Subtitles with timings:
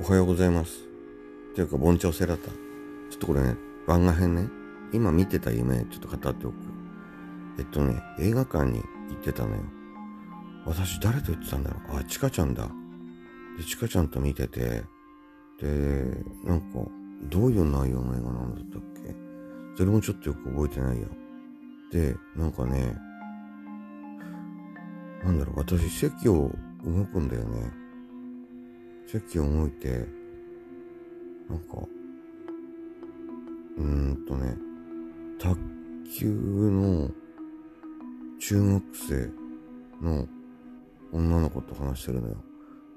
[0.00, 0.78] おはようございます。
[1.50, 2.50] っていうか、盆調セラタ。
[2.50, 2.54] ちょ
[3.16, 4.48] っとこれね、番外編ね。
[4.92, 6.54] 今見てた夢、ちょっと語っておく。
[7.58, 8.84] えっとね、映画館に行
[9.14, 9.62] ってたのよ。
[10.66, 11.98] 私、誰と言ってたんだろう？
[11.98, 12.68] あ、チカちゃんだ。
[13.58, 14.84] で、チカちゃんと見てて、
[15.60, 16.78] で、なんか、
[17.24, 19.16] どういう内容の映画なんだったっけ？
[19.76, 21.08] それもちょっとよく覚えてないよ。
[21.90, 22.96] で、なんかね、
[25.24, 26.52] なんだろう、私、席を
[26.84, 27.87] 動くんだよね。
[29.10, 30.06] 席を動いて、
[31.48, 31.78] なんか、
[33.78, 34.54] うーんとね、
[35.38, 35.56] 卓
[36.18, 37.10] 球の
[38.38, 39.30] 中学生
[40.02, 40.28] の
[41.10, 42.36] 女の子と話してるのよ。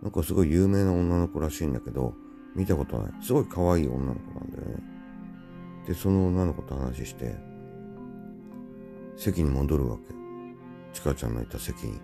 [0.02, 2.14] なんかすごい有名な女の子らしいんだけど、
[2.56, 3.14] 見たことない。
[3.24, 4.84] すごい可愛い女の子なんだよね。
[5.88, 7.38] で、その女の子と話して、
[9.16, 10.14] 席に戻るわけ。
[10.92, 12.02] ちかちゃんのいた席に。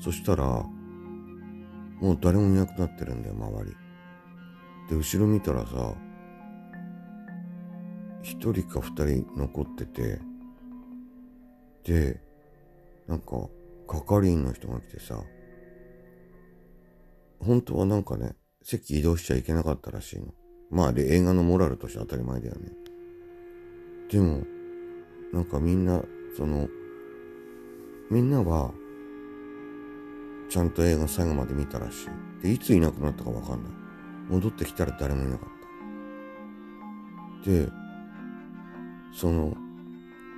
[0.00, 0.66] そしたら、
[2.00, 3.76] もう誰もいなくなってるんだよ、周り。
[4.88, 5.94] で、後ろ見たらさ、
[8.22, 10.20] 一人か二人残ってて、
[11.84, 12.20] で、
[13.06, 13.48] なんか、
[13.86, 15.22] 係員の人が来てさ、
[17.38, 20.34] 本当はなんかね、席移動しちゃいけなかったらしいの。
[20.70, 22.70] まあ、で、映画のモラルとして当たり前だよね。
[24.10, 24.42] でも、
[25.32, 26.02] なんかみんな、
[26.36, 26.68] その、
[28.10, 28.72] みんなは、
[30.54, 32.06] ちゃんと映画最後まで見たらし
[32.40, 32.42] い。
[32.44, 33.72] で、いついなくなったかわかんない。
[34.30, 35.48] 戻ってきたら誰もいなかっ
[37.44, 37.50] た。
[37.50, 37.68] で、
[39.12, 39.52] その、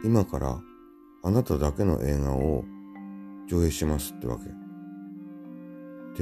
[0.03, 0.59] 今から
[1.23, 2.65] あなただけの映画を
[3.47, 4.45] 上映しますってわけ。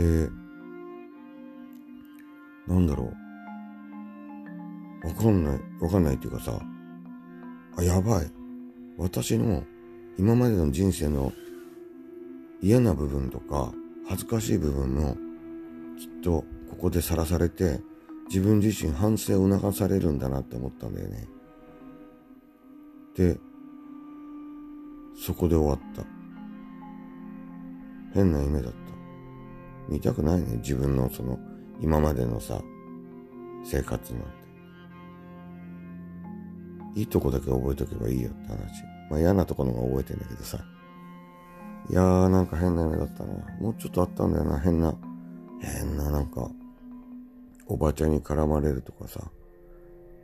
[0.03, 0.29] で、
[2.67, 3.13] なんだろ
[5.05, 5.07] う。
[5.07, 6.61] わかんない、わかんないっていうかさ、
[7.77, 8.27] あ、やばい。
[8.99, 9.63] 私の
[10.19, 11.33] 今までの人生の
[12.61, 13.73] 嫌な部分とか
[14.09, 15.17] 恥ずかしい部分も
[15.99, 17.81] きっとここでさらされて
[18.29, 21.29] 自分自身反省を促されるんだなって思ったんだよね。
[23.17, 23.39] で、
[25.17, 26.05] そこで終わった。
[28.13, 28.79] 変な夢だった。
[29.89, 31.39] 見たくないね、自分のその
[31.81, 32.61] 今までのさ、
[33.65, 34.29] 生活なんて。
[36.97, 38.85] いいとこだけ覚えとけばいいよって話。
[39.11, 40.59] まあ嫌なとこの方が覚えてんだけどさ。
[41.91, 43.35] いやーなんか変な夢だったな。
[43.61, 44.95] もうちょっとあったんだよな、変な。
[45.61, 46.51] 変ななんか、
[47.67, 49.21] おばちゃんに絡まれるとかさ。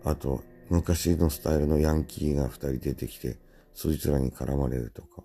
[0.05, 3.39] あと、昔のスタイルのヤンキーが二人出てきて、
[3.75, 5.23] そいつらに絡まれるとか。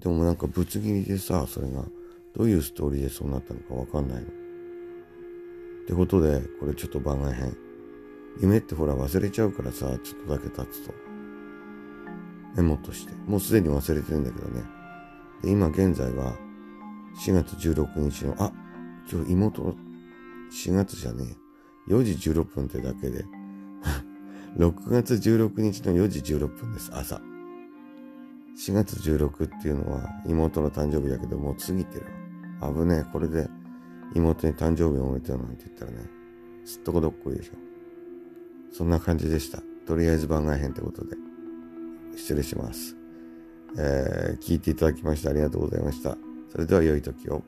[0.00, 1.84] でもなんかぶつ切りでさ、それが、
[2.36, 4.26] どういうストーリーでそうなったのかわかんないの。
[4.26, 4.26] っ
[5.86, 7.56] てことで、これちょっと番外編。
[8.40, 10.92] 夢ってほら忘れちゃうからさ、ちょっとだけ経つと。
[12.56, 13.14] メモとして。
[13.26, 14.62] もうすでに忘れてるんだけどね。
[15.46, 16.36] 今現在は、
[17.24, 18.52] 4月16日の、あ、
[19.10, 19.76] 今日妹
[20.50, 21.36] 4月じゃね
[21.88, 21.92] え。
[21.92, 23.24] 4時16分ってだけで、
[24.56, 27.20] 6月16日の4時16分です、朝。
[28.56, 32.06] 4月16っていうのは妹の誕生日だけどもう過ぎてる
[32.60, 32.72] わ。
[32.72, 33.48] 危ねえ、これで
[34.14, 36.08] 妹に誕生日をおめでとうなんて言ったらね、
[36.64, 37.54] すっとこどっこいでしょ。
[38.72, 39.60] そんな感じでした。
[39.86, 41.16] とりあえず番外編ってことで、
[42.16, 42.96] 失礼します。
[43.76, 46.16] えー、聞いていただきましてありがとうございました。
[46.50, 47.42] それでは良い時を。